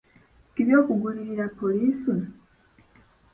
Kibi 0.53 0.73
okugulirira 0.81 1.45
poliisi? 1.57 2.13